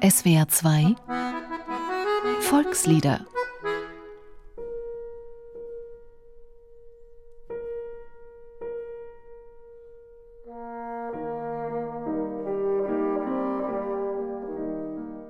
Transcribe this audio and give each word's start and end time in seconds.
SWR 0.00 0.46
2 0.46 0.94
Volkslieder 2.40 3.26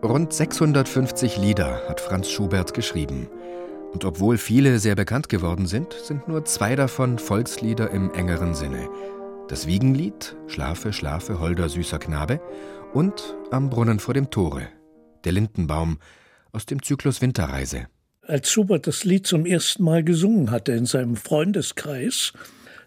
Rund 0.03 0.35
650 0.35 1.39
Lieder 1.39 1.89
hat 1.89 2.03
Franz 2.03 2.29
Schubert 2.29 2.75
geschrieben. 2.75 3.31
Und 3.95 4.05
obwohl 4.05 4.37
viele 4.37 4.79
sehr 4.81 4.97
bekannt 4.97 5.31
geworden 5.31 5.67
sind, 5.67 5.95
sind 5.95 6.29
nur 6.29 6.45
zwei 6.45 6.77
davon 6.77 7.19
Volkslieder 7.19 7.91
im 7.91 8.13
engeren 8.13 8.55
Sinne. 8.55 8.91
Das 9.49 9.67
Wiegenlied, 9.67 10.37
Schlafe, 10.47 10.93
Schlafe, 10.93 11.41
holder, 11.41 11.71
süßer 11.71 11.99
Knabe, 11.99 12.39
und 12.95 13.37
Am 13.51 13.71
Brunnen 13.71 13.99
vor 13.99 14.15
dem 14.15 14.31
Tore, 14.31 14.69
der 15.25 15.33
Lindenbaum 15.33 15.99
aus 16.53 16.67
dem 16.67 16.83
Zyklus 16.83 17.21
Winterreise. 17.21 17.87
Als 18.23 18.51
Schubert 18.51 18.87
das 18.87 19.05
Lied 19.05 19.27
zum 19.27 19.47
ersten 19.47 19.83
Mal 19.83 20.03
gesungen 20.03 20.51
hatte 20.51 20.73
in 20.73 20.87
seinem 20.87 21.17
Freundeskreis, 21.17 22.33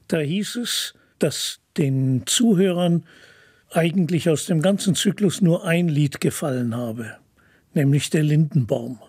da 0.07 0.17
hieß 0.19 0.55
es, 0.57 0.93
dass 1.19 1.59
den 1.77 2.23
Zuhörern 2.25 3.05
eigentlich 3.69 4.29
aus 4.29 4.45
dem 4.45 4.61
ganzen 4.61 4.95
Zyklus 4.95 5.41
nur 5.41 5.65
ein 5.65 5.87
Lied 5.87 6.19
gefallen 6.19 6.75
habe, 6.75 7.17
nämlich 7.73 8.09
der 8.09 8.23
Lindenbaum. 8.23 8.99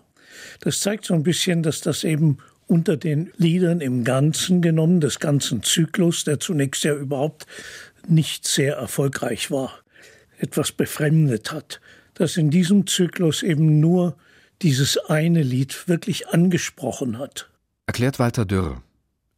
Das 0.61 0.79
zeigt 0.79 1.05
so 1.05 1.13
ein 1.13 1.23
bisschen, 1.23 1.63
dass 1.63 1.81
das 1.81 2.03
eben 2.03 2.37
unter 2.67 2.97
den 2.97 3.31
Liedern 3.37 3.81
im 3.81 4.03
Ganzen 4.03 4.61
genommen, 4.61 5.01
des 5.01 5.19
ganzen 5.19 5.63
Zyklus, 5.63 6.23
der 6.23 6.39
zunächst 6.39 6.83
ja 6.83 6.95
überhaupt 6.95 7.45
nicht 8.07 8.47
sehr 8.47 8.75
erfolgreich 8.75 9.51
war, 9.51 9.82
etwas 10.43 10.71
befremdet 10.71 11.51
hat, 11.51 11.79
dass 12.13 12.37
in 12.37 12.51
diesem 12.51 12.85
Zyklus 12.85 13.41
eben 13.41 13.79
nur 13.79 14.17
dieses 14.61 14.97
eine 14.97 15.41
Lied 15.41 15.87
wirklich 15.87 16.27
angesprochen 16.29 17.17
hat. 17.17 17.49
Erklärt 17.87 18.19
Walter 18.19 18.45
Dürr. 18.45 18.83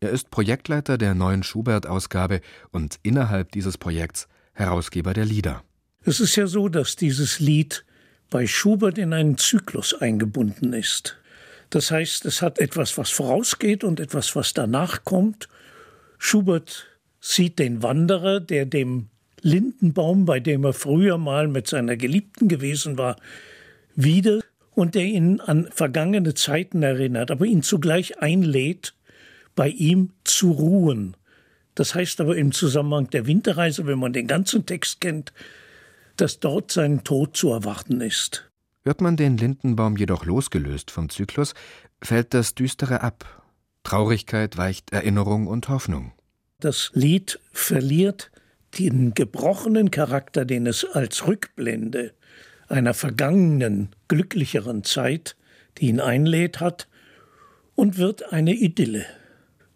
Er 0.01 0.09
ist 0.09 0.29
Projektleiter 0.29 0.97
der 0.97 1.13
neuen 1.15 1.43
Schubert-Ausgabe 1.43 2.41
und 2.71 2.99
innerhalb 3.03 3.51
dieses 3.51 3.77
Projekts 3.77 4.27
Herausgeber 4.53 5.13
der 5.13 5.25
Lieder. 5.25 5.63
Es 6.03 6.19
ist 6.19 6.35
ja 6.35 6.47
so, 6.47 6.69
dass 6.69 6.95
dieses 6.95 7.39
Lied 7.39 7.85
bei 8.29 8.47
Schubert 8.47 8.97
in 8.97 9.13
einen 9.13 9.37
Zyklus 9.37 9.93
eingebunden 9.93 10.73
ist. 10.73 11.17
Das 11.69 11.91
heißt, 11.91 12.25
es 12.25 12.41
hat 12.41 12.59
etwas, 12.59 12.97
was 12.97 13.09
vorausgeht 13.09 13.83
und 13.83 13.99
etwas, 13.99 14.35
was 14.35 14.53
danach 14.53 15.03
kommt. 15.03 15.49
Schubert 16.17 16.85
sieht 17.19 17.59
den 17.59 17.81
Wanderer, 17.83 18.39
der 18.39 18.65
dem 18.65 19.09
Lindenbaum, 19.41 20.25
bei 20.25 20.39
dem 20.39 20.63
er 20.63 20.73
früher 20.73 21.17
mal 21.17 21.47
mit 21.47 21.67
seiner 21.67 21.97
Geliebten 21.97 22.47
gewesen 22.47 22.97
war, 22.97 23.17
wieder 23.95 24.41
und 24.71 24.95
der 24.95 25.05
ihn 25.05 25.39
an 25.39 25.67
vergangene 25.71 26.33
Zeiten 26.33 26.83
erinnert, 26.83 27.31
aber 27.31 27.45
ihn 27.45 27.63
zugleich 27.63 28.21
einlädt, 28.21 28.93
bei 29.55 29.69
ihm 29.69 30.11
zu 30.23 30.51
ruhen. 30.51 31.15
Das 31.75 31.95
heißt 31.95 32.21
aber 32.21 32.37
im 32.37 32.51
Zusammenhang 32.51 33.09
der 33.09 33.25
Winterreise, 33.25 33.85
wenn 33.85 33.99
man 33.99 34.13
den 34.13 34.27
ganzen 34.27 34.65
Text 34.65 35.01
kennt, 35.01 35.33
dass 36.17 36.39
dort 36.39 36.71
sein 36.71 37.03
Tod 37.03 37.35
zu 37.35 37.51
erwarten 37.51 38.01
ist. 38.01 38.49
Hört 38.83 39.01
man 39.01 39.17
den 39.17 39.37
Lindenbaum 39.37 39.97
jedoch 39.97 40.25
losgelöst 40.25 40.91
vom 40.91 41.09
Zyklus, 41.09 41.53
fällt 42.01 42.33
das 42.33 42.55
Düstere 42.55 43.01
ab. 43.01 43.43
Traurigkeit 43.83 44.57
weicht 44.57 44.91
Erinnerung 44.93 45.47
und 45.47 45.69
Hoffnung. 45.69 46.13
Das 46.59 46.91
Lied 46.93 47.39
verliert 47.51 48.31
den 48.77 49.13
gebrochenen 49.13 49.91
Charakter, 49.91 50.45
den 50.45 50.67
es 50.67 50.85
als 50.85 51.27
Rückblende 51.27 52.13
einer 52.67 52.93
vergangenen, 52.93 53.89
glücklicheren 54.07 54.83
Zeit, 54.83 55.35
die 55.77 55.87
ihn 55.87 55.99
einlädt 55.99 56.59
hat, 56.59 56.87
und 57.75 57.97
wird 57.97 58.31
eine 58.31 58.53
Idylle. 58.53 59.05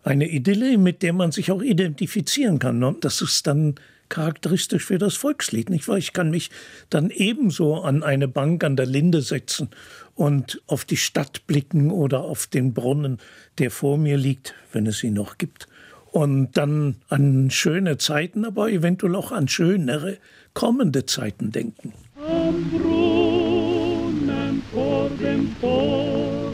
Eine 0.04 0.30
Idylle, 0.30 0.78
mit 0.78 1.04
der 1.04 1.14
man 1.14 1.32
sich 1.32 1.52
auch 1.52 1.62
identifizieren 1.62 2.58
kann. 2.58 2.96
Das 3.02 3.22
ist 3.22 3.46
dann 3.46 3.76
charakteristisch 4.08 4.86
für 4.86 4.98
das 4.98 5.16
Volkslied, 5.16 5.70
nicht 5.70 5.88
wahr? 5.88 5.98
Ich 5.98 6.14
kann 6.14 6.32
mich 6.32 6.50
dann 6.90 7.12
ebenso 7.12 7.76
an 7.76 8.04
eine 8.04 8.28
Bank 8.28 8.64
an 8.64 8.76
der 8.76 8.88
Linde 8.88 9.22
setzen 9.22 9.70
und 10.16 10.62
auf 10.68 10.84
die 10.84 10.98
Stadt 10.98 11.46
blicken 11.46 11.92
oder 11.92 12.22
auf 12.22 12.48
den 12.48 12.74
Brunnen, 12.74 13.20
der 13.59 13.70
vor 13.70 13.98
mir 13.98 14.18
liegt, 14.18 14.56
wenn 14.72 14.88
es 14.88 15.04
ihn 15.04 15.14
noch 15.14 15.38
gibt. 15.38 15.68
Und 16.12 16.58
dann 16.58 16.96
an 17.09 17.52
schöne 17.52 17.97
Zeiten, 17.97 18.46
aber 18.46 18.70
eventuell 18.70 19.16
auch 19.16 19.31
an 19.31 19.47
schönere 19.47 20.18
kommende 20.53 21.06
Zeiten 21.06 21.52
denken. 21.52 21.94
Am 22.18 22.70
Brunnen 22.72 24.64
vor 24.74 25.09
dem 25.22 25.56
Tore, 25.62 26.53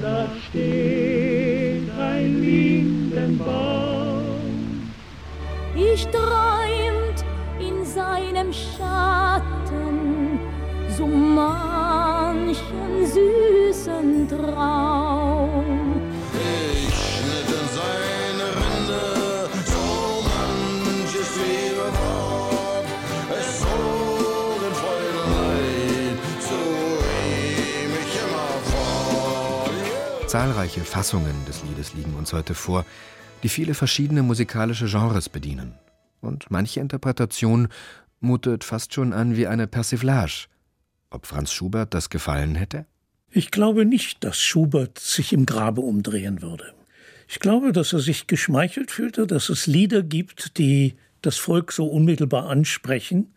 da 0.00 0.28
steht 0.48 1.90
ein 1.98 2.40
Lindenbaum 2.40 3.88
ich 5.78 6.06
träumt 6.06 7.24
in 7.60 7.84
seinem 7.84 8.52
Schatten 8.52 10.40
so 10.96 11.06
manchen 11.06 13.06
süßen 13.06 14.28
Traum. 14.28 15.77
Zahlreiche 30.28 30.82
Fassungen 30.82 31.46
des 31.46 31.62
Liedes 31.62 31.94
liegen 31.94 32.12
uns 32.12 32.34
heute 32.34 32.54
vor 32.54 32.84
die 33.42 33.48
viele 33.48 33.72
verschiedene 33.72 34.22
musikalische 34.22 34.84
Genres 34.84 35.30
bedienen. 35.30 35.72
Und 36.20 36.50
manche 36.50 36.80
Interpretation 36.80 37.68
mutet 38.20 38.62
fast 38.62 38.92
schon 38.92 39.14
an 39.14 39.38
wie 39.38 39.46
eine 39.46 39.66
Persiflage. 39.66 40.48
Ob 41.08 41.24
Franz 41.24 41.50
Schubert 41.50 41.94
das 41.94 42.10
gefallen 42.10 42.56
hätte? 42.56 42.84
Ich 43.30 43.50
glaube 43.50 43.86
nicht, 43.86 44.22
dass 44.22 44.38
Schubert 44.38 44.98
sich 44.98 45.32
im 45.32 45.46
Grabe 45.46 45.80
umdrehen 45.80 46.42
würde. 46.42 46.74
Ich 47.26 47.38
glaube, 47.38 47.72
dass 47.72 47.94
er 47.94 48.00
sich 48.00 48.26
geschmeichelt 48.26 48.90
fühlte, 48.90 49.26
dass 49.26 49.48
es 49.48 49.66
Lieder 49.66 50.02
gibt, 50.02 50.58
die 50.58 50.96
das 51.22 51.38
Volk 51.38 51.72
so 51.72 51.86
unmittelbar 51.86 52.50
ansprechen, 52.50 53.32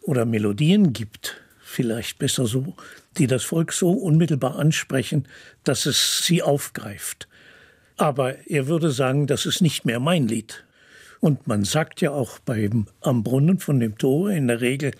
oder 0.00 0.24
Melodien 0.24 0.94
gibt, 0.94 1.43
vielleicht 1.74 2.18
besser 2.18 2.46
so, 2.46 2.74
die 3.18 3.26
das 3.26 3.44
Volk 3.44 3.72
so 3.72 3.90
unmittelbar 3.90 4.58
ansprechen, 4.58 5.26
dass 5.64 5.86
es 5.86 6.22
sie 6.24 6.42
aufgreift. 6.42 7.28
Aber 7.96 8.48
er 8.48 8.66
würde 8.66 8.90
sagen, 8.90 9.26
das 9.26 9.46
ist 9.46 9.60
nicht 9.60 9.84
mehr 9.84 10.00
mein 10.00 10.26
Lied. 10.26 10.64
Und 11.20 11.46
man 11.46 11.64
sagt 11.64 12.00
ja 12.00 12.10
auch 12.10 12.38
beim 12.38 12.86
Am 13.00 13.22
Brunnen 13.22 13.58
von 13.58 13.80
dem 13.80 13.96
Tore 13.98 14.36
in 14.36 14.48
der 14.48 14.60
Regel, 14.60 14.92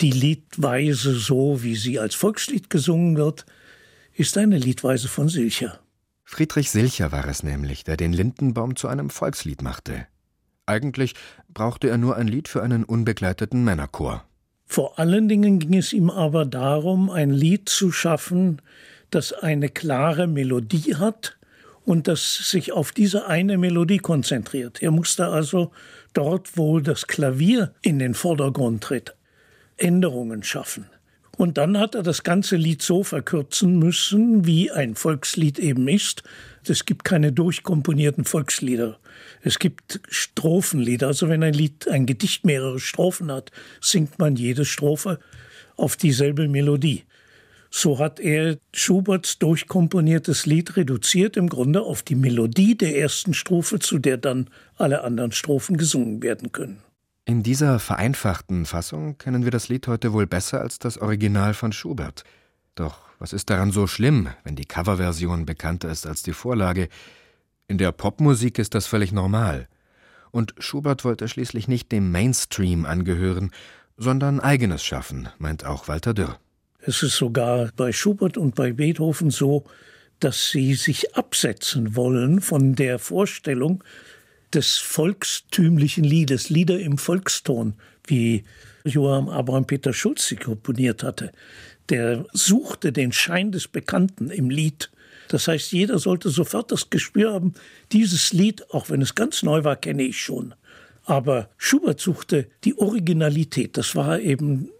die 0.00 0.10
Liedweise 0.10 1.14
so, 1.14 1.62
wie 1.62 1.76
sie 1.76 1.98
als 1.98 2.14
Volkslied 2.14 2.68
gesungen 2.68 3.16
wird, 3.16 3.46
ist 4.14 4.36
eine 4.36 4.58
Liedweise 4.58 5.08
von 5.08 5.28
Silcher. 5.28 5.80
Friedrich 6.24 6.70
Silcher 6.70 7.12
war 7.12 7.28
es 7.28 7.42
nämlich, 7.42 7.84
der 7.84 7.96
den 7.96 8.12
Lindenbaum 8.12 8.76
zu 8.76 8.88
einem 8.88 9.10
Volkslied 9.10 9.62
machte. 9.62 10.06
Eigentlich 10.66 11.14
brauchte 11.52 11.88
er 11.88 11.98
nur 11.98 12.16
ein 12.16 12.26
Lied 12.26 12.48
für 12.48 12.62
einen 12.62 12.84
unbegleiteten 12.84 13.62
Männerchor. 13.62 14.24
Vor 14.66 14.98
allen 14.98 15.28
Dingen 15.28 15.58
ging 15.58 15.74
es 15.74 15.92
ihm 15.92 16.10
aber 16.10 16.44
darum, 16.44 17.10
ein 17.10 17.30
Lied 17.30 17.68
zu 17.68 17.92
schaffen, 17.92 18.60
das 19.10 19.32
eine 19.32 19.68
klare 19.68 20.26
Melodie 20.26 20.96
hat, 20.96 21.36
und 21.84 22.08
das 22.08 22.50
sich 22.50 22.72
auf 22.72 22.92
diese 22.92 23.26
eine 23.26 23.58
Melodie 23.58 23.98
konzentriert. 23.98 24.82
Er 24.82 24.90
musste 24.90 25.28
also 25.28 25.70
dort, 26.14 26.56
wo 26.56 26.80
das 26.80 27.06
Klavier 27.06 27.74
in 27.82 27.98
den 27.98 28.14
Vordergrund 28.14 28.82
tritt, 28.82 29.14
Änderungen 29.76 30.42
schaffen. 30.42 30.86
Und 31.44 31.58
dann 31.58 31.76
hat 31.76 31.94
er 31.94 32.02
das 32.02 32.22
ganze 32.22 32.56
Lied 32.56 32.80
so 32.80 33.04
verkürzen 33.04 33.78
müssen, 33.78 34.46
wie 34.46 34.70
ein 34.70 34.94
Volkslied 34.94 35.58
eben 35.58 35.86
ist. 35.88 36.22
Es 36.66 36.86
gibt 36.86 37.04
keine 37.04 37.32
durchkomponierten 37.32 38.24
Volkslieder. 38.24 38.98
Es 39.42 39.58
gibt 39.58 40.00
Strophenlieder. 40.08 41.08
Also 41.08 41.28
wenn 41.28 41.42
ein 41.42 41.52
Lied, 41.52 41.86
ein 41.86 42.06
Gedicht 42.06 42.46
mehrere 42.46 42.80
Strophen 42.80 43.30
hat, 43.30 43.50
singt 43.82 44.18
man 44.18 44.36
jede 44.36 44.64
Strophe 44.64 45.18
auf 45.76 45.98
dieselbe 45.98 46.48
Melodie. 46.48 47.04
So 47.70 47.98
hat 47.98 48.20
er 48.20 48.56
Schuberts 48.72 49.38
durchkomponiertes 49.38 50.46
Lied 50.46 50.78
reduziert 50.78 51.36
im 51.36 51.50
Grunde 51.50 51.82
auf 51.82 52.02
die 52.02 52.14
Melodie 52.14 52.74
der 52.74 52.96
ersten 52.96 53.34
Strophe, 53.34 53.80
zu 53.80 53.98
der 53.98 54.16
dann 54.16 54.48
alle 54.78 55.04
anderen 55.04 55.32
Strophen 55.32 55.76
gesungen 55.76 56.22
werden 56.22 56.52
können. 56.52 56.78
In 57.26 57.42
dieser 57.42 57.78
vereinfachten 57.78 58.66
Fassung 58.66 59.16
kennen 59.16 59.44
wir 59.44 59.50
das 59.50 59.70
Lied 59.70 59.86
heute 59.86 60.12
wohl 60.12 60.26
besser 60.26 60.60
als 60.60 60.78
das 60.78 60.98
Original 60.98 61.54
von 61.54 61.72
Schubert. 61.72 62.22
Doch 62.74 62.98
was 63.18 63.32
ist 63.32 63.48
daran 63.48 63.70
so 63.70 63.86
schlimm, 63.86 64.28
wenn 64.42 64.56
die 64.56 64.66
Coverversion 64.66 65.46
bekannter 65.46 65.88
ist 65.88 66.06
als 66.06 66.22
die 66.22 66.34
Vorlage? 66.34 66.90
In 67.66 67.78
der 67.78 67.92
Popmusik 67.92 68.58
ist 68.58 68.74
das 68.74 68.86
völlig 68.86 69.10
normal. 69.10 69.68
Und 70.32 70.54
Schubert 70.58 71.02
wollte 71.04 71.26
schließlich 71.26 71.66
nicht 71.66 71.90
dem 71.92 72.12
Mainstream 72.12 72.84
angehören, 72.84 73.52
sondern 73.96 74.38
eigenes 74.38 74.84
Schaffen, 74.84 75.30
meint 75.38 75.64
auch 75.64 75.88
Walter 75.88 76.12
Dürr. 76.12 76.38
Es 76.80 77.02
ist 77.02 77.16
sogar 77.16 77.70
bei 77.74 77.92
Schubert 77.92 78.36
und 78.36 78.54
bei 78.54 78.74
Beethoven 78.74 79.30
so, 79.30 79.64
dass 80.20 80.50
sie 80.50 80.74
sich 80.74 81.16
absetzen 81.16 81.96
wollen 81.96 82.42
von 82.42 82.74
der 82.74 82.98
Vorstellung 82.98 83.82
des 84.54 84.76
volkstümlichen 84.78 86.04
Liedes, 86.04 86.48
Lieder 86.48 86.78
im 86.78 86.98
Volkston, 86.98 87.74
wie 88.06 88.44
Johann 88.84 89.28
Abraham 89.28 89.66
Peter 89.66 89.92
Schulz 89.92 90.28
sie 90.28 90.36
komponiert 90.36 91.02
hatte. 91.02 91.32
Der 91.88 92.24
suchte 92.32 92.92
den 92.92 93.12
Schein 93.12 93.52
des 93.52 93.68
Bekannten 93.68 94.30
im 94.30 94.50
Lied. 94.50 94.90
Das 95.28 95.48
heißt, 95.48 95.72
jeder 95.72 95.98
sollte 95.98 96.30
sofort 96.30 96.70
das 96.70 96.90
Gespür 96.90 97.32
haben, 97.32 97.54
dieses 97.92 98.32
Lied, 98.32 98.70
auch 98.70 98.90
wenn 98.90 99.02
es 99.02 99.14
ganz 99.14 99.42
neu 99.42 99.64
war, 99.64 99.76
kenne 99.76 100.02
ich 100.02 100.22
schon. 100.22 100.54
Aber 101.04 101.50
Schubert 101.56 102.00
suchte 102.00 102.48
die 102.64 102.78
Originalität. 102.78 103.76
Das 103.76 103.94
war 103.96 104.20
eben, 104.20 104.70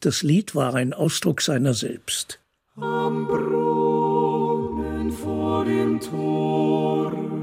das 0.00 0.22
Lied 0.22 0.54
war 0.54 0.74
ein 0.74 0.92
Ausdruck 0.92 1.40
seiner 1.40 1.74
selbst. 1.74 2.40
Am 2.76 3.26
Brunnen 3.26 5.10
vor 5.12 5.64
dem 5.64 6.00
Tore, 6.00 7.33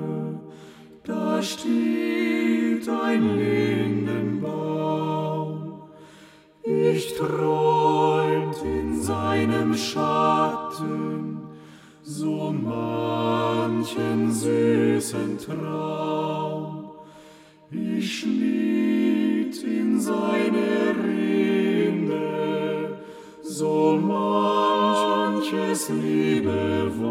da 1.11 1.41
steht 1.41 2.87
ein 2.87 3.37
Lindenbaum. 3.37 4.51
Ich 6.63 7.17
träumt 7.17 8.57
in 8.63 9.01
seinem 9.01 9.75
Schatten 9.75 11.39
so 12.03 12.53
manchen 12.53 14.31
süßen 14.31 15.37
Traum. 15.37 16.91
Ich 17.71 18.19
schnitt 18.19 19.63
in 19.63 19.99
seine 19.99 20.95
Rinde 21.03 22.97
so 23.43 23.99
manches 24.13 25.89
liebe 25.89 26.91
Wort. 26.99 27.10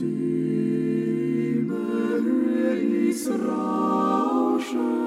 Und 0.00 1.70
hör 1.70 2.76
ich's 2.76 3.28
rauschen, 3.28 5.03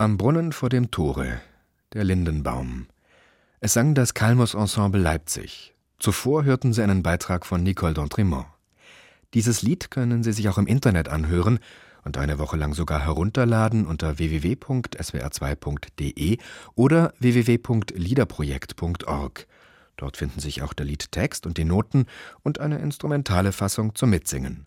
Am 0.00 0.16
Brunnen 0.16 0.52
vor 0.52 0.70
dem 0.70 0.90
Tore, 0.90 1.42
der 1.92 2.04
Lindenbaum. 2.04 2.86
Es 3.60 3.74
sang 3.74 3.94
das 3.94 4.14
Kalmus 4.14 4.54
Ensemble 4.54 4.98
Leipzig. 4.98 5.74
Zuvor 5.98 6.44
hörten 6.44 6.72
Sie 6.72 6.82
einen 6.82 7.02
Beitrag 7.02 7.44
von 7.44 7.62
Nicole 7.62 7.92
d'Entremont. 7.92 8.46
Dieses 9.34 9.60
Lied 9.60 9.90
können 9.90 10.22
Sie 10.22 10.32
sich 10.32 10.48
auch 10.48 10.56
im 10.56 10.66
Internet 10.66 11.10
anhören 11.10 11.58
und 12.02 12.16
eine 12.16 12.38
Woche 12.38 12.56
lang 12.56 12.72
sogar 12.72 13.04
herunterladen 13.04 13.86
unter 13.86 14.16
www.swr2.de 14.16 16.38
oder 16.74 17.12
www.liederprojekt.org. 17.18 19.46
Dort 19.96 20.16
finden 20.16 20.40
sich 20.40 20.62
auch 20.62 20.72
der 20.72 20.86
Liedtext 20.86 21.44
und 21.44 21.58
die 21.58 21.66
Noten 21.66 22.06
und 22.42 22.58
eine 22.58 22.78
instrumentale 22.78 23.52
Fassung 23.52 23.94
zum 23.94 24.08
Mitsingen. 24.08 24.66